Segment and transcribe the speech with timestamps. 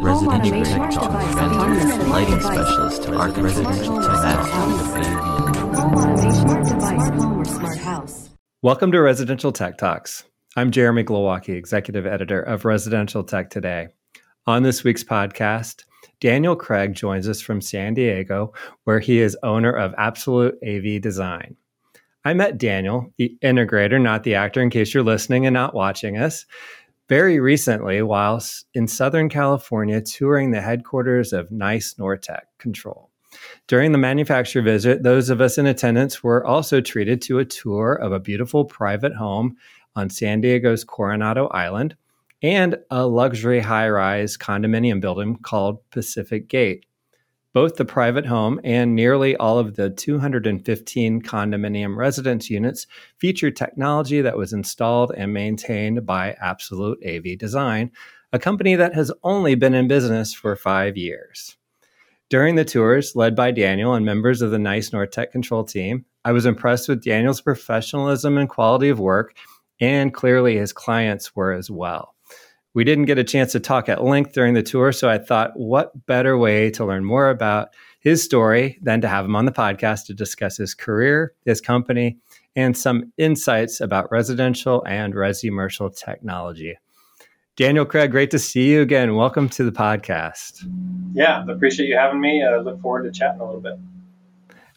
[0.00, 1.12] residential tech talk,
[2.08, 4.14] lighting specialist to our residential tech
[8.62, 10.24] Welcome to Residential Tech Talks.
[10.56, 13.88] I'm Jeremy Glowacki, executive editor of Residential Tech Today.
[14.46, 15.84] On this week's podcast,
[16.20, 18.52] Daniel Craig joins us from San Diego,
[18.84, 21.56] where he is owner of Absolute AV Design.
[22.24, 26.16] I met Daniel, the integrator, not the actor, in case you're listening and not watching
[26.16, 26.46] us,
[27.08, 33.10] very recently whilst in Southern California touring the headquarters of Nice Nortek Control.
[33.66, 37.94] During the manufacturer visit, those of us in attendance were also treated to a tour
[37.94, 39.56] of a beautiful private home
[39.96, 41.96] on San Diego's Coronado Island
[42.42, 46.86] and a luxury high rise condominium building called Pacific Gate.
[47.54, 54.20] Both the private home and nearly all of the 215 condominium residence units feature technology
[54.20, 57.92] that was installed and maintained by Absolute AV Design,
[58.32, 61.56] a company that has only been in business for five years.
[62.28, 66.32] During the tours, led by Daniel and members of the NICE Nortek Control team, I
[66.32, 69.36] was impressed with Daniel's professionalism and quality of work,
[69.80, 72.16] and clearly his clients were as well.
[72.74, 75.52] We didn't get a chance to talk at length during the tour, so I thought,
[75.54, 77.68] what better way to learn more about
[78.00, 82.18] his story than to have him on the podcast to discuss his career, his company,
[82.56, 86.76] and some insights about residential and resi-commercial technology.
[87.54, 89.14] Daniel Craig, great to see you again.
[89.14, 90.68] Welcome to the podcast.
[91.12, 92.42] Yeah, appreciate you having me.
[92.42, 93.78] I uh, look forward to chatting a little bit.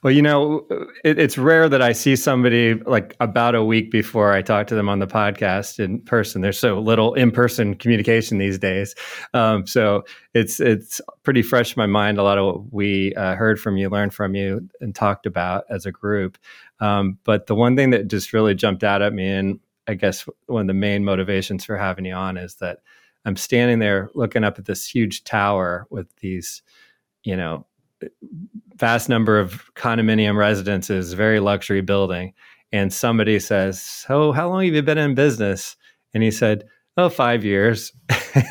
[0.07, 0.65] Well, you know,
[1.03, 4.75] it, it's rare that I see somebody like about a week before I talk to
[4.75, 6.41] them on the podcast in person.
[6.41, 8.95] There's so little in-person communication these days,
[9.33, 12.19] um, so it's it's pretty fresh in my mind.
[12.19, 15.65] A lot of what we uh, heard from you, learned from you, and talked about
[15.69, 16.37] as a group.
[16.79, 20.25] Um, but the one thing that just really jumped out at me, and I guess
[20.45, 22.79] one of the main motivations for having you on, is that
[23.25, 26.61] I'm standing there looking up at this huge tower with these,
[27.25, 27.65] you know,
[28.75, 32.33] vast number of condominium residences, very luxury building.
[32.71, 35.77] And somebody says, So, how long have you been in business?
[36.13, 36.65] And he said,
[36.97, 37.93] Oh, five years.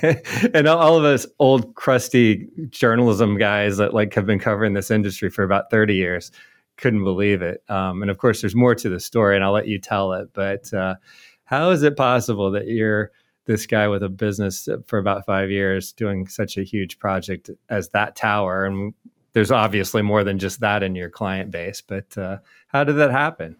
[0.55, 5.31] and all of us old, crusty journalism guys that like have been covering this industry
[5.31, 6.31] for about 30 years
[6.77, 7.63] couldn't believe it.
[7.69, 10.29] Um, and of course, there's more to the story, and I'll let you tell it.
[10.33, 10.97] But uh,
[11.45, 13.11] how is it possible that you're
[13.47, 17.91] this guy with a business for about five years doing such a huge project as
[17.91, 18.65] that tower?
[18.65, 18.95] And
[19.37, 21.83] there's obviously more than just that in your client base.
[21.83, 22.39] But uh,
[22.69, 23.57] how did that happen?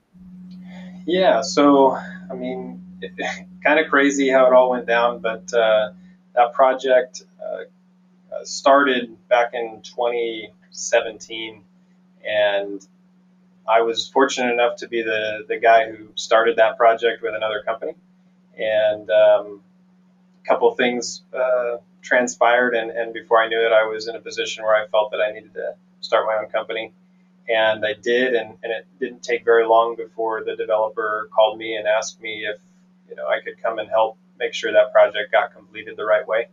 [1.05, 2.83] Yeah, so I mean,
[3.63, 5.91] kind of crazy how it all went down, but uh,
[6.35, 7.65] that project uh,
[8.43, 11.63] started back in 2017,
[12.27, 12.89] and
[13.69, 17.63] I was fortunate enough to be the the guy who started that project with another
[17.67, 17.93] company,
[18.57, 19.61] and um,
[20.47, 24.65] couple things uh, transpired, and, and before I knew it, I was in a position
[24.65, 26.93] where I felt that I needed to start my own company.
[27.49, 31.77] And I did, and, and it didn't take very long before the developer called me
[31.77, 32.61] and asked me if
[33.09, 36.27] you know I could come and help make sure that project got completed the right
[36.27, 36.49] way.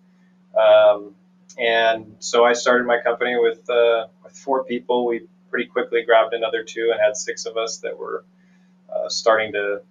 [0.55, 1.15] Um,
[1.57, 5.07] and so I started my company with uh, with four people.
[5.07, 8.23] We pretty quickly grabbed another two and had six of us that were
[8.93, 9.81] uh, starting to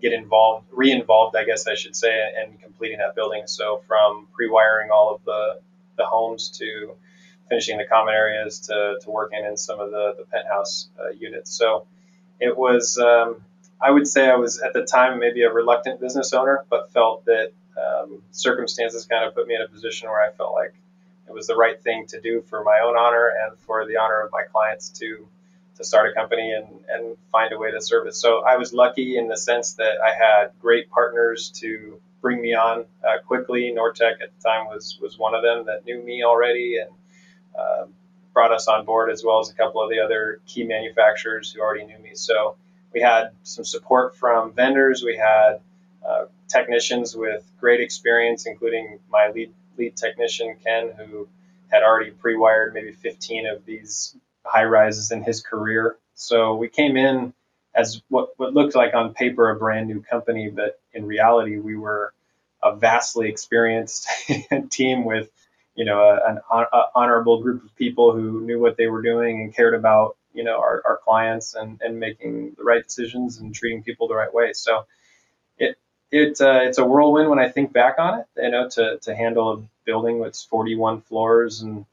[0.00, 2.12] get involved, re-involved, I guess I should say,
[2.44, 3.42] in completing that building.
[3.46, 5.60] So from pre-wiring all of the,
[5.96, 6.94] the homes to
[7.48, 11.52] finishing the common areas to, to working in some of the, the penthouse uh, units.
[11.56, 11.86] So
[12.40, 13.42] it was, um,
[13.80, 17.24] I would say I was at the time maybe a reluctant business owner, but felt
[17.26, 20.74] that um, circumstances kind of put me in a position where I felt like
[21.28, 24.22] it was the right thing to do for my own honor and for the honor
[24.22, 25.28] of my clients to
[25.76, 28.20] to start a company and, and find a way to service.
[28.20, 32.54] So I was lucky in the sense that I had great partners to bring me
[32.54, 33.72] on uh, quickly.
[33.76, 36.90] Nortek at the time was was one of them that knew me already and
[37.58, 37.86] uh,
[38.32, 41.60] brought us on board, as well as a couple of the other key manufacturers who
[41.60, 42.10] already knew me.
[42.14, 42.56] So
[42.92, 45.02] we had some support from vendors.
[45.02, 45.60] We had
[46.06, 51.28] uh, technicians with great experience, including my lead lead technician Ken, who
[51.68, 54.16] had already pre-wired maybe 15 of these
[54.46, 55.96] high rises in his career.
[56.14, 57.34] So we came in
[57.74, 61.76] as what, what looked like on paper a brand new company, but in reality, we
[61.76, 62.12] were
[62.62, 64.08] a vastly experienced
[64.70, 65.30] team with,
[65.74, 69.42] you know, a, an a honorable group of people who knew what they were doing
[69.42, 73.54] and cared about, you know, our, our clients and, and making the right decisions and
[73.54, 74.54] treating people the right way.
[74.54, 74.86] So
[75.58, 75.76] it,
[76.10, 79.14] it uh, it's a whirlwind when I think back on it, you know, to, to
[79.14, 81.84] handle a building with 41 floors and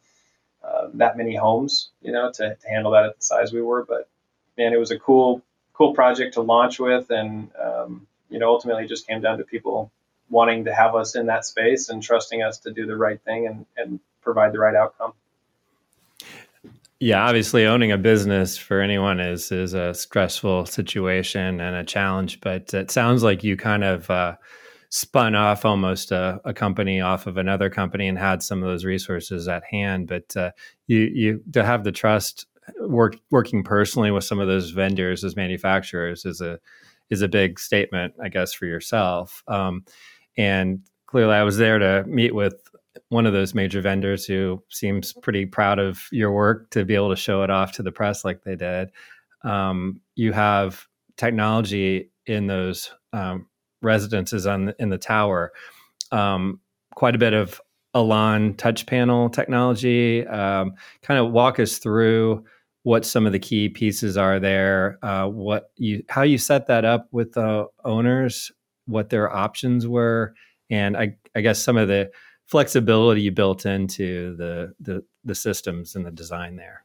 [0.73, 3.85] uh, that many homes, you know, to, to, handle that at the size we were.
[3.85, 4.09] But
[4.57, 5.41] man, it was a cool,
[5.73, 9.91] cool project to launch with, and um, you know, ultimately just came down to people
[10.29, 13.45] wanting to have us in that space and trusting us to do the right thing
[13.45, 15.13] and, and provide the right outcome.
[16.99, 22.39] Yeah, obviously owning a business for anyone is is a stressful situation and a challenge,
[22.39, 24.35] but it sounds like you kind of uh,
[24.93, 28.85] spun off almost a, a, company off of another company and had some of those
[28.85, 30.07] resources at hand.
[30.07, 30.51] But uh,
[30.85, 32.45] you you to have the trust
[32.79, 36.59] work working personally with some of those vendors as manufacturers is a
[37.09, 39.43] is a big statement, I guess, for yourself.
[39.47, 39.83] Um,
[40.37, 42.53] and clearly, I was there to meet with
[43.09, 47.09] one of those major vendors who seems pretty proud of your work to be able
[47.09, 48.89] to show it off to the press like they did.
[49.43, 50.85] Um, you have
[51.17, 53.47] technology in those um,
[53.83, 55.51] residences on in the tower,
[56.11, 56.59] um,
[56.95, 57.61] quite a bit of
[57.95, 60.25] Elan touch panel technology.
[60.25, 62.43] Um, kind of walk us through
[62.83, 66.85] what some of the key pieces are there, uh, what you how you set that
[66.85, 68.51] up with the owners,
[68.85, 70.33] what their options were,
[70.69, 72.11] and I, I guess some of the
[72.47, 76.83] flexibility you built into the, the the systems and the design there.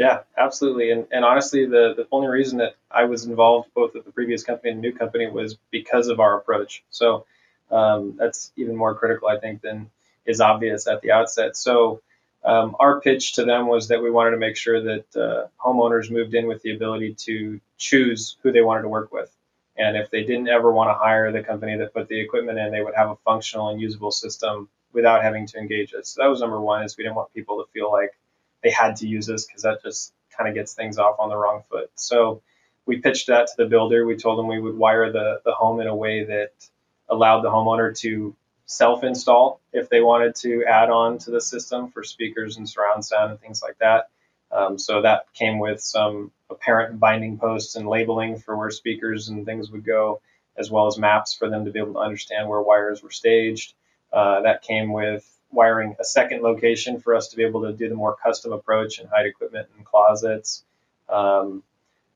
[0.00, 0.90] Yeah, absolutely.
[0.92, 4.42] And, and honestly, the, the only reason that I was involved both with the previous
[4.42, 6.82] company and the new company was because of our approach.
[6.88, 7.26] So
[7.70, 9.90] um, that's even more critical, I think, than
[10.24, 11.54] is obvious at the outset.
[11.54, 12.00] So
[12.42, 16.10] um, our pitch to them was that we wanted to make sure that uh, homeowners
[16.10, 19.30] moved in with the ability to choose who they wanted to work with.
[19.76, 22.72] And if they didn't ever want to hire the company that put the equipment in,
[22.72, 26.08] they would have a functional and usable system without having to engage us.
[26.08, 28.12] So that was number one is we didn't want people to feel like
[28.62, 31.36] they had to use us because that just kind of gets things off on the
[31.36, 31.90] wrong foot.
[31.94, 32.42] So
[32.86, 34.06] we pitched that to the builder.
[34.06, 36.52] We told them we would wire the, the home in a way that
[37.08, 38.34] allowed the homeowner to
[38.66, 43.04] self install if they wanted to add on to the system for speakers and surround
[43.04, 44.08] sound and things like that.
[44.52, 49.44] Um, so that came with some apparent binding posts and labeling for where speakers and
[49.46, 50.20] things would go,
[50.56, 53.74] as well as maps for them to be able to understand where wires were staged.
[54.12, 57.88] Uh, that came with wiring a second location for us to be able to do
[57.88, 60.64] the more custom approach and hide equipment in closets.
[61.08, 61.62] Um,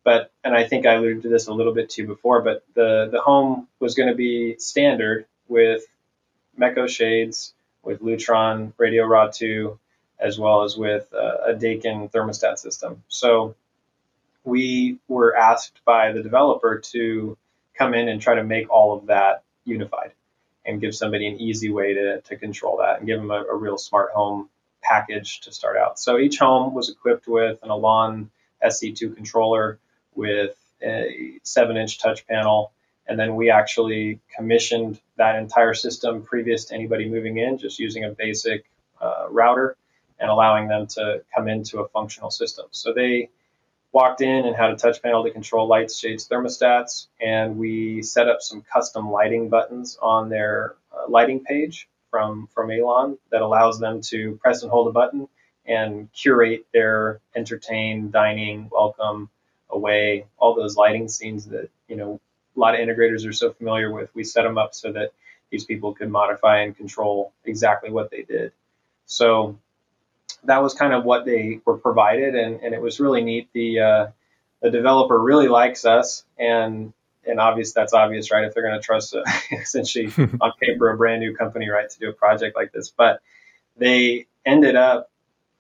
[0.05, 3.09] but and I think I alluded to this a little bit too before, but the
[3.11, 5.85] the home was going to be standard with
[6.59, 9.79] Mecho shades, with Lutron RadioRA 2,
[10.21, 13.03] as well as with uh, a Daikin thermostat system.
[13.09, 13.57] So
[14.45, 17.37] we were asked by the developer to
[17.75, 20.13] come in and try to make all of that unified
[20.67, 23.55] and give somebody an easy way to, to control that and give them a, a
[23.55, 24.49] real smart home
[24.83, 25.99] package to start out.
[25.99, 28.31] So each home was equipped with an Elan
[28.65, 29.79] SC2 controller
[30.15, 32.73] with a seven inch touch panel.
[33.07, 38.05] And then we actually commissioned that entire system previous to anybody moving in, just using
[38.05, 38.65] a basic
[39.01, 39.77] uh, router
[40.19, 42.67] and allowing them to come into a functional system.
[42.71, 43.31] So they
[43.95, 48.29] walked in and had a touch panel to control lights, shades, thermostats, and we set
[48.29, 53.79] up some custom lighting buttons on their uh, lighting page from from Elan that allows
[53.79, 55.29] them to press and hold a button
[55.65, 59.31] and curate their entertain, dining, welcome,
[59.71, 62.21] away, all those lighting scenes that you know
[62.57, 64.13] a lot of integrators are so familiar with.
[64.13, 65.13] We set them up so that
[65.51, 68.51] these people could modify and control exactly what they did.
[69.07, 69.57] So
[70.45, 73.49] that was kind of what they were provided, and, and it was really neat.
[73.53, 74.07] The uh,
[74.61, 76.93] the developer really likes us, and
[77.27, 78.45] and obvious that's obvious, right?
[78.45, 81.99] If they're going to trust a, essentially on paper a brand new company, right, to
[81.99, 83.21] do a project like this, but
[83.77, 85.11] they ended up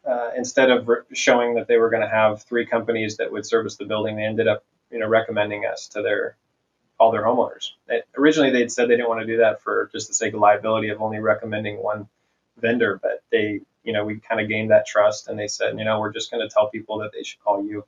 [0.07, 3.47] uh, instead of re- showing that they were going to have three companies that would
[3.47, 6.37] service the building, they ended up you know recommending us to their
[6.99, 7.71] all their homeowners.
[7.89, 10.41] They, originally, they'd said they didn't want to do that for just the sake of
[10.41, 12.09] liability of only recommending one
[12.57, 15.85] vendor, but they you know, we kind of gained that trust and they said, you
[15.85, 17.85] know, we're just going to tell people that they should call you.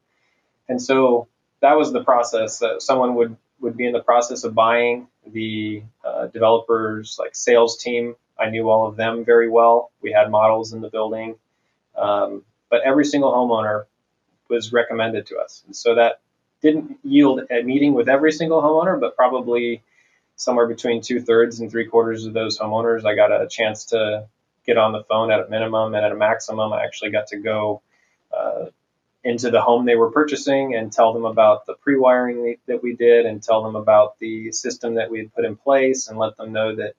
[0.68, 1.28] And so
[1.60, 2.62] that was the process.
[2.62, 7.78] Uh, someone would, would be in the process of buying the uh, developers like sales
[7.78, 8.14] team.
[8.38, 9.90] I knew all of them very well.
[10.02, 11.36] We had models in the building.
[11.96, 13.84] Um, but every single homeowner
[14.48, 15.62] was recommended to us.
[15.66, 16.20] And so that
[16.60, 19.82] didn't yield a meeting with every single homeowner, but probably
[20.36, 24.26] somewhere between two thirds and three quarters of those homeowners, I got a chance to
[24.66, 26.72] get on the phone at a minimum and at a maximum.
[26.72, 27.82] I actually got to go
[28.36, 28.66] uh,
[29.26, 33.26] into the home they were purchasing and tell them about the pre-wiring that we did
[33.26, 36.52] and tell them about the system that we had put in place and let them
[36.52, 36.94] know that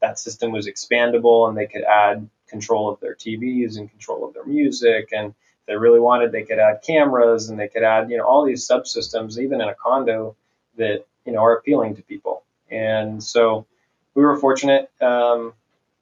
[0.00, 4.34] that system was expandable and they could add control of their TVs and control of
[4.34, 8.10] their music and if they really wanted they could add cameras and they could add
[8.10, 10.36] you know all these subsystems even in a condo
[10.76, 13.66] that you know are appealing to people and so
[14.14, 15.52] we were fortunate um,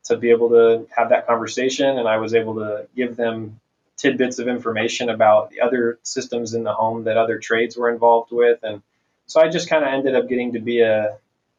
[0.04, 1.98] to be able to have that conversation.
[1.98, 3.60] And I was able to give them
[3.96, 8.32] tidbits of information about the other systems in the home that other trades were involved
[8.32, 8.60] with.
[8.62, 8.82] And
[9.26, 11.18] so I just kind of ended up getting to be a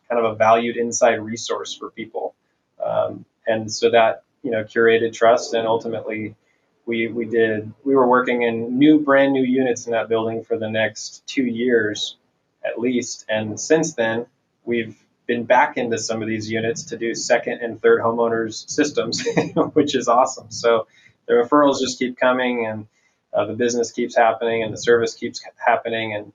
[0.10, 2.34] kind of a valued inside resource for people.
[2.84, 6.36] Um, and so that you know curated trust and ultimately
[6.86, 10.58] we we did we were working in new brand new units in that building for
[10.58, 12.18] the next two years
[12.64, 14.26] at least and since then
[14.66, 19.26] we've been back into some of these units to do second and third homeowners systems
[19.74, 20.88] which is awesome so
[21.28, 22.88] the referrals just keep coming and
[23.34, 26.34] uh, the business keeps happening and the service keeps happening and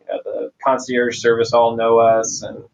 [0.00, 2.64] you know, the concierge service all know us and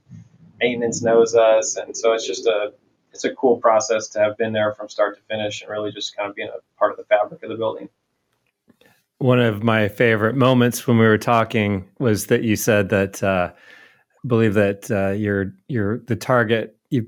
[0.60, 2.72] maintenance knows us and so it's just a
[3.14, 6.16] it's a cool process to have been there from start to finish and really just
[6.16, 7.88] kind of being a part of the fabric of the building.
[9.18, 13.52] One of my favorite moments when we were talking was that you said that uh,
[14.26, 17.06] believe that uh, your your the target you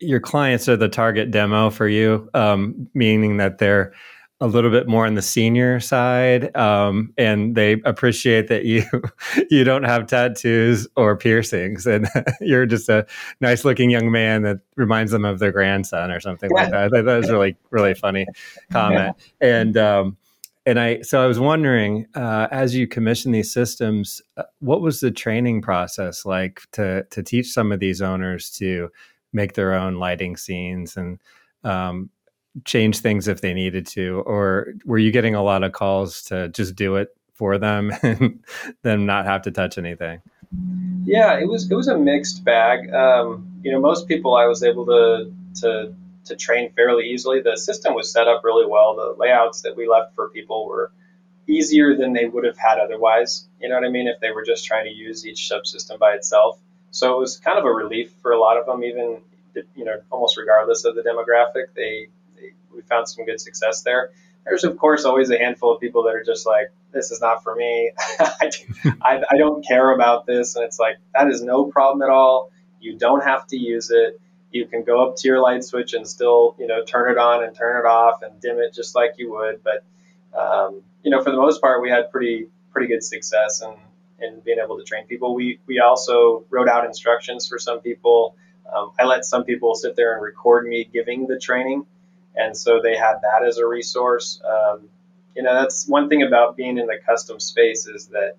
[0.00, 3.92] your clients are the target demo for you, um, meaning that they're
[4.40, 8.82] a little bit more on the senior side, um, and they appreciate that you
[9.50, 12.08] you don't have tattoos or piercings, and
[12.40, 13.06] you're just a
[13.40, 16.62] nice looking young man that reminds them of their grandson or something yeah.
[16.62, 17.04] like that.
[17.04, 18.26] That was really really funny
[18.72, 19.60] comment, yeah.
[19.60, 20.16] and um,
[20.64, 25.00] and I so I was wondering uh, as you commission these systems, uh, what was
[25.00, 28.90] the training process like to to teach some of these owners to
[29.32, 31.18] make their own lighting scenes and
[31.64, 32.10] um,
[32.64, 36.48] change things if they needed to, or were you getting a lot of calls to
[36.50, 38.44] just do it for them and
[38.82, 40.20] then not have to touch anything?
[41.04, 42.92] Yeah, it was it was a mixed bag.
[42.92, 45.94] Um, you know, most people I was able to to
[46.26, 47.40] to train fairly easily.
[47.40, 48.94] The system was set up really well.
[48.96, 50.92] The layouts that we left for people were
[51.48, 53.48] easier than they would have had otherwise.
[53.60, 54.08] You know what I mean?
[54.08, 56.58] If they were just trying to use each subsystem by itself.
[56.90, 59.20] So it was kind of a relief for a lot of them, even
[59.74, 61.74] you know, almost regardless of the demographic.
[61.74, 62.08] They
[62.74, 64.10] we found some good success there.
[64.44, 67.42] There's of course always a handful of people that are just like, this is not
[67.42, 67.92] for me.
[68.18, 68.50] I,
[69.02, 72.50] I, I don't care about this, and it's like that is no problem at all.
[72.80, 74.20] You don't have to use it.
[74.52, 77.44] You can go up to your light switch and still, you know, turn it on
[77.44, 79.62] and turn it off and dim it just like you would.
[79.64, 79.84] But
[80.38, 84.40] um, you know, for the most part, we had pretty pretty good success in, in
[84.40, 85.34] being able to train people.
[85.34, 88.36] We we also wrote out instructions for some people.
[88.72, 91.84] Um, I let some people sit there and record me giving the training
[92.34, 94.40] and so they had that as a resource.
[94.44, 94.88] Um,
[95.34, 98.36] you know, that's one thing about being in the custom space is that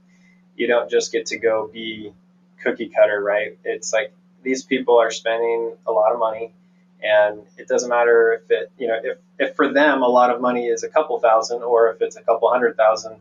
[0.55, 2.13] you don't just get to go be
[2.61, 3.57] cookie cutter, right?
[3.63, 6.53] It's like these people are spending a lot of money,
[7.01, 10.41] and it doesn't matter if it, you know, if if for them a lot of
[10.41, 13.17] money is a couple thousand or if it's a couple hundred thousand.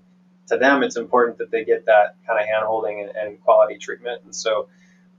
[0.48, 4.22] To them, it's important that they get that kind of handholding and, and quality treatment,
[4.24, 4.68] and so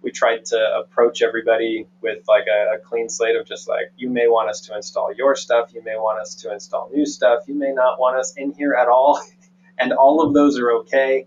[0.04, 4.10] we tried to approach everybody with like a, a, clean slate of just like you
[4.10, 5.74] may want us to install your stuff.
[5.74, 7.44] You may want us to install new stuff.
[7.48, 9.20] You may not want us in here at all.
[9.76, 11.26] And all of those are okay.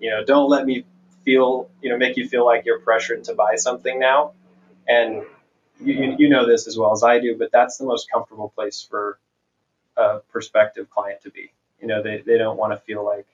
[0.00, 0.84] You know don't let me
[1.26, 4.32] feel you know make you feel like you're pressured to buy something now
[4.88, 5.24] and
[5.80, 8.86] you, you know this as well as i do but that's the most comfortable place
[8.88, 9.18] for
[9.98, 11.52] a prospective client to be
[11.82, 13.26] you know they, they don't want to feel like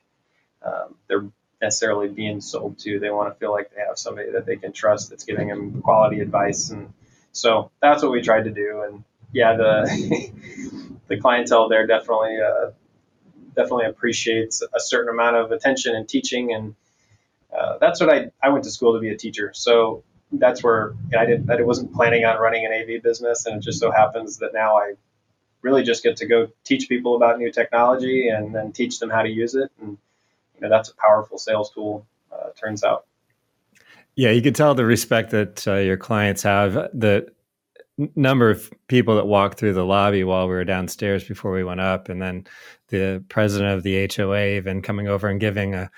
[0.65, 1.27] um, they're
[1.63, 2.99] necessarily being sold to.
[2.99, 5.81] They want to feel like they have somebody that they can trust that's giving them
[5.83, 6.71] quality advice.
[6.71, 6.93] And
[7.33, 8.83] so that's what we tried to do.
[8.87, 10.33] And yeah, the
[11.09, 12.73] the clientele there definitely uh,
[13.55, 16.53] definitely appreciates a certain amount of attention and teaching.
[16.53, 16.75] And
[17.57, 19.53] uh, that's what I I went to school to be a teacher.
[19.55, 23.63] So that's where I didn't I wasn't planning on running an AV business, and it
[23.63, 24.95] just so happens that now I
[25.63, 29.23] really just get to go teach people about new technology and then teach them how
[29.23, 29.97] to use it and
[30.63, 32.07] you know, that's a powerful sales tool.
[32.33, 33.07] Uh, turns out.
[34.15, 36.75] Yeah, you can tell the respect that uh, your clients have.
[36.75, 37.27] The
[38.15, 41.81] number of people that walked through the lobby while we were downstairs before we went
[41.81, 42.47] up, and then
[42.89, 45.91] the president of the HOA even coming over and giving a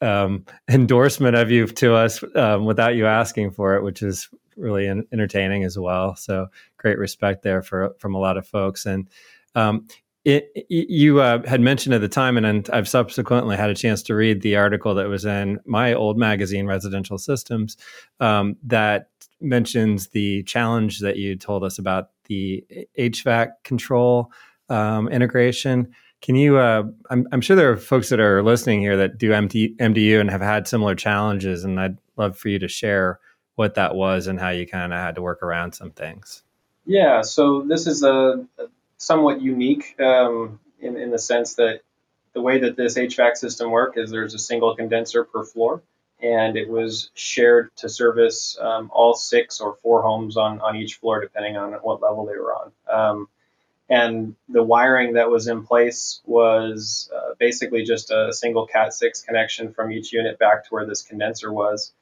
[0.00, 4.88] um, endorsement of you to us um, without you asking for it, which is really
[4.88, 6.16] entertaining as well.
[6.16, 8.86] So great respect there for from a lot of folks.
[8.86, 9.08] And
[9.54, 9.86] um,
[10.24, 14.14] it, you uh, had mentioned at the time, and I've subsequently had a chance to
[14.14, 17.76] read the article that was in my old magazine, Residential Systems,
[18.20, 19.08] um, that
[19.40, 22.64] mentions the challenge that you told us about the
[22.98, 24.30] HVAC control
[24.68, 25.92] um, integration.
[26.22, 26.58] Can you?
[26.58, 30.20] Uh, I'm, I'm, sure there are folks that are listening here that do MD, MDU
[30.20, 33.18] and have had similar challenges, and I'd love for you to share
[33.54, 36.42] what that was and how you kind of had to work around some things.
[36.84, 38.46] Yeah, so this is a,
[38.96, 41.80] somewhat unique um, in, in the sense that
[42.32, 45.82] the way that this HVAC system worked is there's a single condenser per floor,
[46.22, 50.96] and it was shared to service um, all six or four homes on, on each
[50.96, 52.72] floor, depending on what level they were on.
[52.92, 53.28] Um,
[53.90, 59.72] and the wiring that was in place was uh, basically just a single Cat6 connection
[59.74, 61.92] from each unit back to where this condenser was.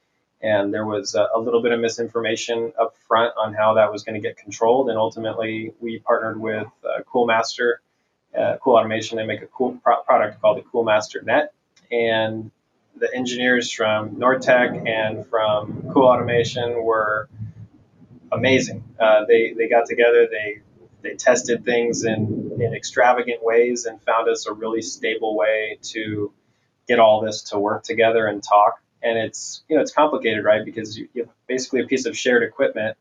[0.42, 4.04] and there was a, a, little bit of misinformation up front on how that was
[4.04, 4.88] going to get controlled.
[4.88, 7.76] And ultimately, we partnered with uh, Coolmaster,
[8.38, 9.16] uh, Cool Automation.
[9.16, 11.54] They make a cool pro- product called the Coolmaster Net,
[11.90, 12.52] and
[12.96, 17.28] the engineers from Nortek and from Cool Automation were
[18.30, 18.84] amazing.
[19.00, 20.28] Uh, they they got together.
[20.30, 20.60] They
[21.02, 26.32] they tested things in, in extravagant ways and found us a really stable way to
[26.86, 30.64] get all this to work together and talk and it's you know it's complicated, right?
[30.64, 32.96] Because you, you have basically a piece of shared equipment,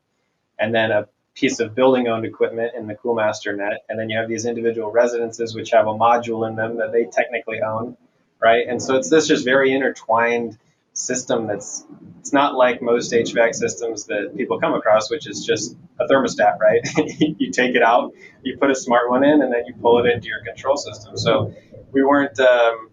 [0.58, 4.18] and then a piece of building owned equipment in the Coolmaster net, and then you
[4.18, 7.96] have these individual residences which have a module in them that they technically own,
[8.40, 8.66] right?
[8.68, 10.58] And so it's this just very intertwined
[10.98, 11.84] system that's
[12.18, 16.58] it's not like most HVAC systems that people come across, which is just a thermostat,
[16.58, 16.80] right?
[17.38, 18.12] you take it out,
[18.42, 21.16] you put a smart one in, and then you pull it into your control system.
[21.16, 21.54] So
[21.92, 22.90] we weren't um,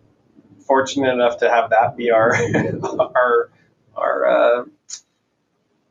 [0.65, 2.33] fortunate enough to have that be our
[3.15, 3.50] our
[3.95, 4.65] our uh,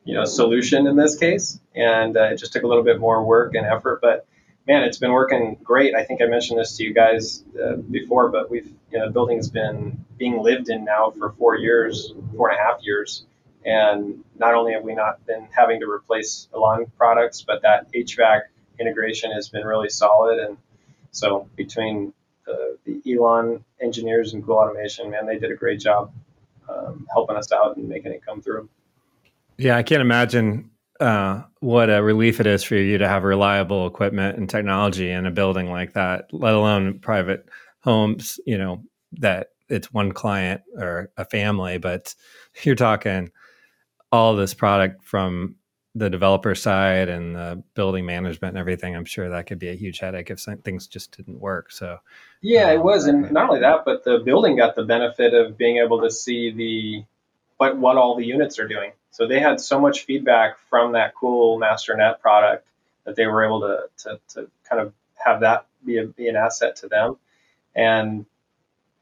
[0.04, 3.24] you know solution in this case, and uh, it just took a little bit more
[3.24, 4.26] work and effort, but
[4.66, 5.94] man, it's been working great.
[5.94, 9.12] I think I mentioned this to you guys uh, before, but we've you know the
[9.12, 13.24] building's been being lived in now for four years, four and a half years,
[13.64, 18.42] and not only have we not been having to replace Elan products, but that HVAC
[18.78, 20.56] integration has been really solid, and
[21.10, 22.12] so between
[22.46, 26.12] the, the Elan engineers and Cool Automation, man, they did a great job
[26.68, 28.68] um, helping us out and making it come through.
[29.56, 33.86] Yeah, I can't imagine uh, what a relief it is for you to have reliable
[33.86, 37.48] equipment and technology in a building like that, let alone private
[37.80, 38.82] homes, you know,
[39.12, 42.14] that it's one client or a family, but
[42.62, 43.30] you're talking
[44.12, 45.56] all this product from
[45.96, 49.74] the developer side and the building management and everything, I'm sure that could be a
[49.74, 51.70] huge headache if things just didn't work.
[51.70, 51.98] So,
[52.42, 55.56] yeah, um, it was, and not only that, but the building got the benefit of
[55.56, 57.04] being able to see the
[57.58, 58.92] what what all the units are doing.
[59.10, 62.66] So they had so much feedback from that cool MasterNet product
[63.04, 66.36] that they were able to to, to kind of have that be, a, be an
[66.36, 67.16] asset to them,
[67.74, 68.26] and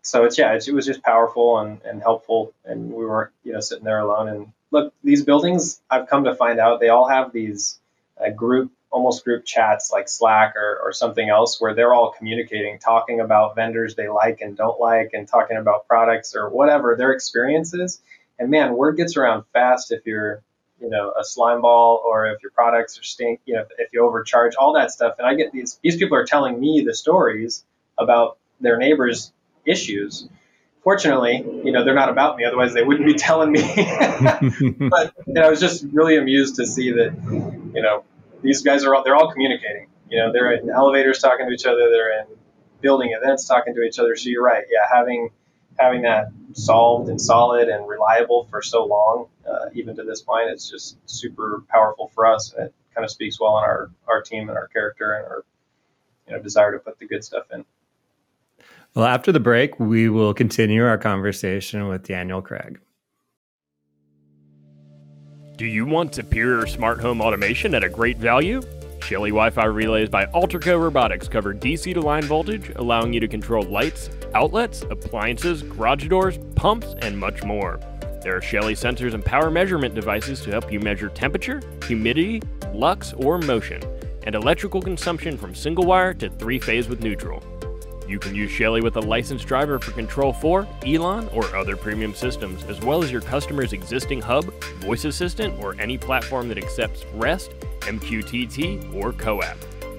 [0.02, 3.52] so it's yeah, it's, it was just powerful and, and helpful, and we weren't you
[3.52, 7.08] know sitting there alone and look, these buildings, I've come to find out, they all
[7.08, 7.78] have these
[8.18, 12.78] uh, group, almost group chats like Slack or, or something else where they're all communicating,
[12.78, 17.12] talking about vendors they like and don't like, and talking about products or whatever their
[17.12, 18.00] experiences.
[18.42, 20.42] And man, word gets around fast if you're,
[20.80, 24.04] you know, a slime ball or if your products are stink, you know, if you
[24.04, 25.14] overcharge, all that stuff.
[25.18, 27.64] And I get these, these people are telling me the stories
[27.96, 29.32] about their neighbors'
[29.64, 30.28] issues
[30.82, 32.44] fortunately, you know, they're not about me.
[32.44, 33.60] Otherwise, they wouldn't be telling me.
[34.90, 37.12] but you know, I was just really amused to see that,
[37.72, 38.04] you know,
[38.42, 39.86] these guys are all, they're all communicating.
[40.10, 41.88] You know, they're in elevators talking to each other.
[41.90, 42.26] They're in
[42.80, 44.16] building events talking to each other.
[44.16, 44.64] So you're right.
[44.70, 45.30] Yeah, having
[45.78, 50.50] having that solved and solid and reliable for so long, uh, even to this point,
[50.50, 52.52] it's just super powerful for us.
[52.52, 55.44] And it kind of speaks well on our our team and our character and our
[56.26, 57.64] you know desire to put the good stuff in.
[58.94, 62.78] Well, after the break, we will continue our conversation with Daniel Craig.
[65.56, 68.60] Do you want superior smart home automation at a great value?
[69.02, 73.26] Shelly Wi Fi relays by Alterco Robotics cover DC to line voltage, allowing you to
[73.26, 77.80] control lights, outlets, appliances, garage doors, pumps, and much more.
[78.22, 82.40] There are Shelly sensors and power measurement devices to help you measure temperature, humidity,
[82.72, 83.82] lux, or motion,
[84.22, 87.42] and electrical consumption from single wire to three phase with neutral.
[88.12, 92.12] You can use Shelly with a licensed driver for Control 4, Elan, or other premium
[92.12, 97.06] systems, as well as your customer's existing hub, voice assistant, or any platform that accepts
[97.14, 99.56] REST, MQTT, or CoAP.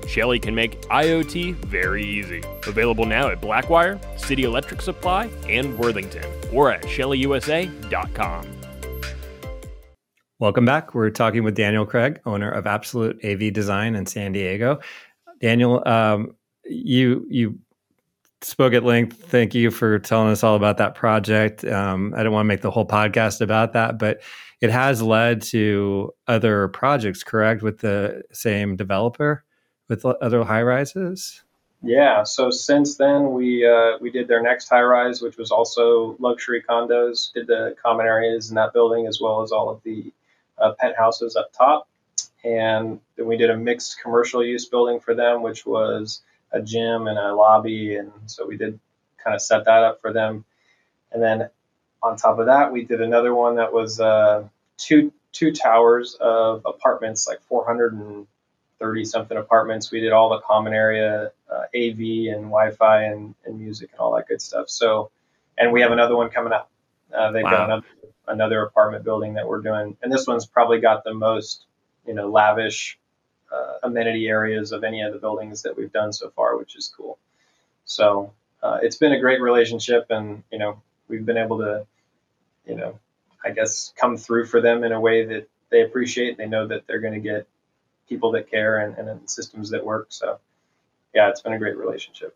[0.08, 2.43] Shelly can make IoT very easy.
[2.67, 8.45] Available now at Blackwire, City Electric Supply, and Worthington, or at shellyusa.com.
[10.38, 10.93] Welcome back.
[10.93, 14.82] We're talking with Daniel Craig, owner of Absolute AV Design in San Diego.
[15.41, 17.58] Daniel, um, you you
[18.43, 19.17] spoke at length.
[19.29, 21.63] Thank you for telling us all about that project.
[21.65, 24.21] Um, I don't want to make the whole podcast about that, but
[24.62, 29.43] it has led to other projects, correct, with the same developer,
[29.89, 31.43] with other high rises.
[31.82, 32.23] Yeah.
[32.23, 36.63] So since then, we uh, we did their next high rise, which was also luxury
[36.67, 37.34] condos.
[37.34, 40.13] Did the common areas in that building as well as all of the
[40.58, 41.89] uh, penthouses up top,
[42.45, 46.21] and then we did a mixed commercial use building for them, which was
[46.54, 48.80] a gym and a lobby, and so we did
[49.24, 50.46] kind of set that up for them.
[51.12, 51.50] And then
[52.02, 56.62] on top of that, we did another one that was uh, two two towers of
[56.66, 59.92] apartments, like 430 something apartments.
[59.92, 64.16] We did all the common area uh, AV and Wi-Fi and, and music and all
[64.16, 64.70] that good stuff.
[64.70, 65.10] So,
[65.58, 66.70] and we have another one coming up.
[67.12, 67.50] Uh, they've wow.
[67.50, 67.88] got another
[68.28, 71.66] another apartment building that we're doing, and this one's probably got the most,
[72.06, 72.98] you know, lavish
[73.54, 76.94] uh, amenity areas of any of the buildings that we've done so far, which is
[76.96, 77.18] cool.
[77.86, 81.86] So uh, it's been a great relationship, and you know, we've been able to,
[82.66, 83.00] you know,
[83.44, 86.38] I guess come through for them in a way that they appreciate.
[86.38, 87.48] They know that they're going to get
[88.08, 90.08] people that care and, and systems that work.
[90.10, 90.39] So
[91.13, 92.36] yeah, it's been a great relationship.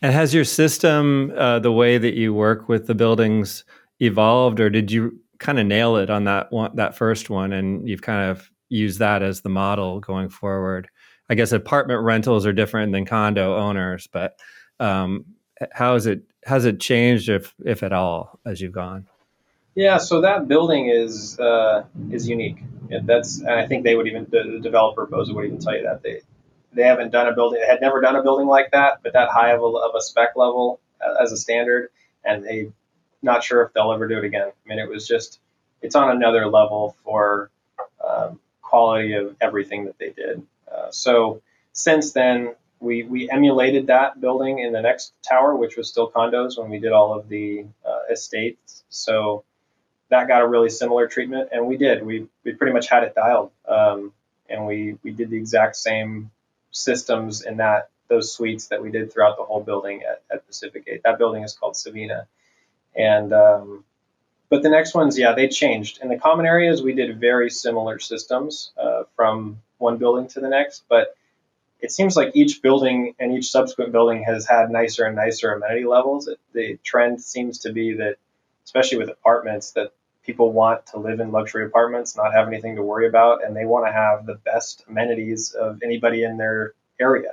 [0.00, 3.64] And has your system, uh, the way that you work with the buildings,
[4.00, 7.88] evolved, or did you kind of nail it on that one, that first one, and
[7.88, 10.88] you've kind of used that as the model going forward?
[11.28, 14.38] I guess apartment rentals are different than condo owners, but
[14.80, 15.24] um,
[15.70, 19.06] how has it has it changed, if if at all, as you've gone?
[19.74, 22.58] Yeah, so that building is uh, is unique.
[23.04, 26.02] That's and I think they would even the, developer Bosa would even tell you that
[26.02, 26.20] they
[26.74, 29.28] they haven't done a building, they had never done a building like that, but that
[29.28, 31.90] high of a, of a spec level uh, as a standard,
[32.24, 32.72] and they
[33.22, 34.48] not sure if they'll ever do it again.
[34.48, 35.38] I mean, it was just,
[35.80, 37.50] it's on another level for
[38.06, 38.40] um,
[38.72, 40.42] quality of everything that they did.
[40.72, 41.42] Uh, so
[41.74, 46.58] since then, we, we emulated that building in the next tower, which was still condos
[46.58, 48.82] when we did all of the uh, estates.
[48.88, 49.44] So
[50.08, 52.04] that got a really similar treatment, and we did.
[52.04, 54.14] We, we pretty much had it dialed, um,
[54.48, 56.30] and we, we did the exact same
[56.70, 60.86] systems in that those suites that we did throughout the whole building at, at Pacific
[60.86, 61.02] Gate.
[61.04, 62.26] That building is called Savina,
[62.96, 63.84] and um,
[64.52, 66.00] but the next ones, yeah, they changed.
[66.02, 70.48] In the common areas, we did very similar systems uh, from one building to the
[70.50, 71.16] next, but
[71.80, 75.86] it seems like each building and each subsequent building has had nicer and nicer amenity
[75.86, 76.28] levels.
[76.28, 78.16] It, the trend seems to be that,
[78.66, 82.82] especially with apartments, that people want to live in luxury apartments, not have anything to
[82.82, 87.32] worry about, and they want to have the best amenities of anybody in their area.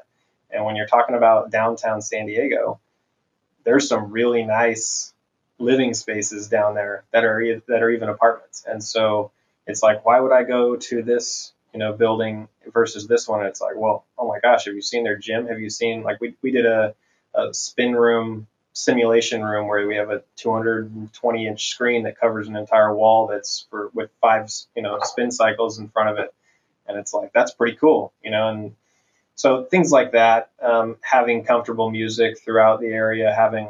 [0.49, 2.79] And when you're talking about downtown San Diego,
[3.65, 5.13] there's some really nice
[5.59, 8.63] living spaces down there that are that are even apartments.
[8.67, 9.31] And so
[9.67, 13.45] it's like, why would I go to this you know building versus this one?
[13.45, 15.47] It's like, well, oh my gosh, have you seen their gym?
[15.47, 16.95] Have you seen like we we did a,
[17.35, 22.55] a spin room simulation room where we have a 220 inch screen that covers an
[22.55, 26.33] entire wall that's for with five you know spin cycles in front of it
[26.87, 28.75] and it's like that's pretty cool you know and
[29.35, 33.67] so things like that um, having comfortable music throughout the area having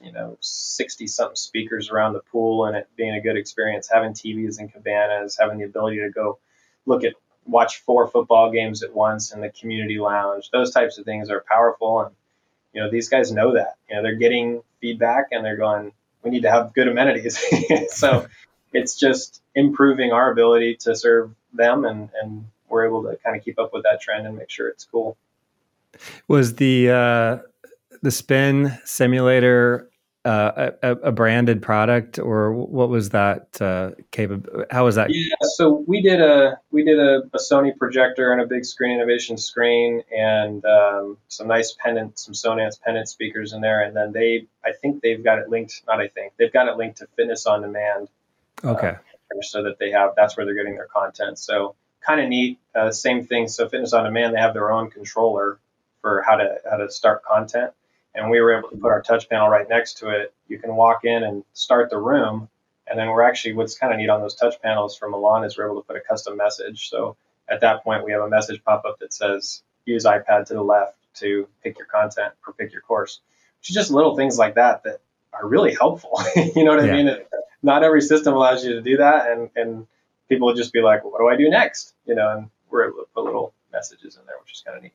[0.00, 4.12] you know 60 something speakers around the pool and it being a good experience having
[4.12, 6.38] tvs and cabanas having the ability to go
[6.84, 7.14] look at
[7.46, 11.44] watch four football games at once in the community lounge those types of things are
[11.48, 12.14] powerful and
[12.76, 13.76] you know, these guys know that.
[13.88, 17.42] You know, they're getting feedback and they're going, we need to have good amenities.
[17.88, 18.26] so
[18.70, 23.42] it's just improving our ability to serve them and, and we're able to kind of
[23.42, 25.16] keep up with that trend and make sure it's cool.
[26.28, 27.38] Was the uh,
[28.02, 29.90] the spin simulator
[30.26, 34.64] uh, a, a, branded product, or what was that uh, capable?
[34.72, 35.08] How was that?
[35.10, 38.96] Yeah, so we did a we did a, a Sony projector and a big screen
[38.96, 44.10] innovation screen, and um, some nice pendant, some Sonance pendant speakers in there, and then
[44.10, 45.82] they, I think they've got it linked.
[45.86, 48.08] Not I think they've got it linked to Fitness on Demand.
[48.64, 48.88] Uh, okay.
[48.88, 51.38] Uh, so that they have that's where they're getting their content.
[51.38, 52.58] So kind of neat.
[52.74, 53.46] Uh, same thing.
[53.46, 55.60] So Fitness on Demand, they have their own controller
[56.00, 57.72] for how to how to start content
[58.16, 60.34] and we were able to put our touch panel right next to it.
[60.48, 62.48] You can walk in and start the room,
[62.86, 65.56] and then we're actually what's kind of neat on those touch panels from Elan is
[65.56, 66.88] we're able to put a custom message.
[66.88, 67.16] So
[67.48, 70.62] at that point, we have a message pop up that says use iPad to the
[70.62, 73.20] left to pick your content or pick your course,
[73.60, 75.00] which is just little things like that that
[75.32, 76.18] are really helpful.
[76.36, 77.08] you know what I mean?
[77.08, 77.28] It,
[77.62, 79.86] not every system allows you to do that, and and
[80.28, 81.94] people would just be like, well, what do I do next?
[82.06, 84.82] You know, and we're able to put little messages in there, which is kind of
[84.82, 84.92] neat.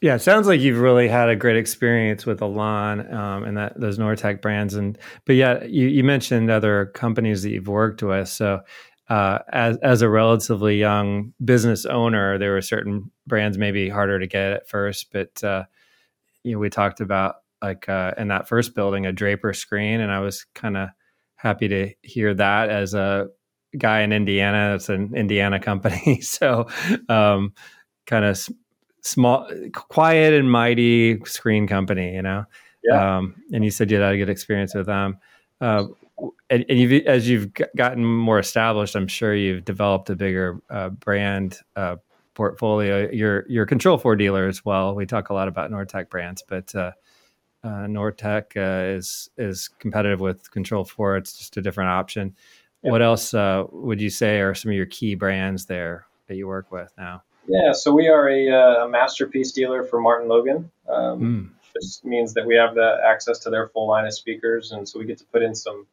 [0.00, 3.78] Yeah, it sounds like you've really had a great experience with Elan um, and that
[3.78, 4.74] those Nortek brands.
[4.74, 8.28] And but yeah, you, you mentioned other companies that you've worked with.
[8.28, 8.60] So
[9.10, 14.26] uh, as as a relatively young business owner, there were certain brands maybe harder to
[14.26, 15.12] get at first.
[15.12, 15.64] But uh,
[16.44, 20.10] you know, we talked about like uh, in that first building a Draper screen, and
[20.10, 20.88] I was kind of
[21.36, 23.28] happy to hear that as a
[23.76, 24.74] guy in Indiana.
[24.76, 26.68] It's an Indiana company, so
[27.10, 27.52] um,
[28.06, 28.38] kind of
[29.02, 32.44] small, quiet and mighty screen company, you know?
[32.82, 33.18] Yeah.
[33.18, 35.18] Um, and you said you had a good experience with them.
[35.60, 35.84] Uh,
[36.48, 40.90] and, and you've, as you've gotten more established, I'm sure you've developed a bigger uh,
[40.90, 41.96] brand uh,
[42.34, 43.10] portfolio.
[43.12, 44.94] You're you're Control Four dealer as well.
[44.94, 46.92] We talk a lot about Nortek brands, but uh,
[47.62, 51.16] uh Nortek uh, is is competitive with Control Four.
[51.16, 52.34] It's just a different option.
[52.82, 52.92] Yeah.
[52.92, 56.46] What else uh, would you say are some of your key brands there that you
[56.46, 57.22] work with now?
[57.50, 60.70] Yeah, so we are a, uh, a masterpiece dealer for Martin Logan.
[60.88, 61.48] Um, mm.
[61.74, 65.00] This means that we have the access to their full line of speakers, and so
[65.00, 65.88] we get to put in some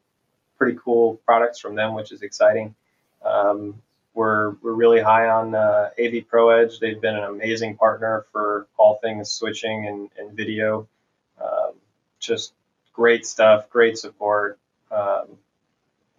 [0.56, 2.76] pretty cool products from them, which is exciting.
[3.24, 3.82] Um,
[4.14, 6.78] we're, we're really high on uh, AV Pro Edge.
[6.78, 10.86] They've been an amazing partner for all things switching and, and video.
[11.42, 11.72] Um,
[12.20, 12.52] just
[12.92, 14.60] great stuff, great support.
[14.92, 15.26] Um,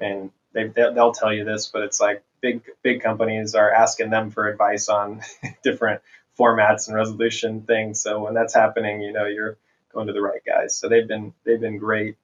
[0.02, 4.32] and they, they'll tell you this, but it's like big big companies are asking them
[4.32, 5.22] for advice on
[5.64, 6.02] different
[6.38, 8.02] formats and resolution things.
[8.02, 9.58] So when that's happening, you know you're
[9.94, 10.76] going to the right guys.
[10.76, 12.18] So they've been they've been great.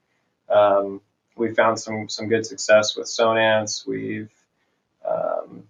[0.49, 1.01] Um,
[1.35, 3.85] we found some some good success with Sonance.
[3.85, 4.31] We've
[5.07, 5.63] um,